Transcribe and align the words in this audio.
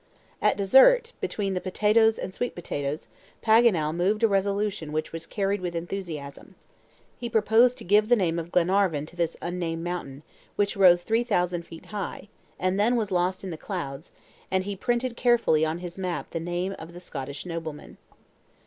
At 0.41 0.57
dessert, 0.57 1.13
between 1.21 1.53
the 1.53 1.61
potatoes 1.61 2.17
and 2.17 2.33
sweet 2.33 2.55
potatoes, 2.55 3.07
Paganel 3.43 3.93
moved 3.95 4.23
a 4.23 4.27
resolution 4.27 4.91
which 4.91 5.11
was 5.13 5.27
carried 5.27 5.61
with 5.61 5.75
enthusiasm. 5.75 6.55
He 7.19 7.29
proposed 7.29 7.77
to 7.77 7.83
give 7.83 8.09
the 8.09 8.15
name 8.15 8.39
of 8.39 8.51
Glenarvan 8.51 9.05
to 9.05 9.15
this 9.15 9.37
unnamed 9.43 9.83
mountain, 9.83 10.23
which 10.55 10.75
rose 10.75 11.03
3,000 11.03 11.67
feet 11.67 11.85
high, 11.85 12.29
and 12.57 12.79
then 12.79 12.95
was 12.95 13.11
lost 13.11 13.43
in 13.43 13.51
the 13.51 13.57
clouds, 13.57 14.09
and 14.49 14.63
he 14.63 14.75
printed 14.75 15.15
carefully 15.15 15.63
on 15.63 15.77
his 15.77 15.99
map 15.99 16.31
the 16.31 16.39
name 16.39 16.75
of 16.79 16.93
the 16.93 16.99
Scottish 16.99 17.45
nobleman. 17.45 17.97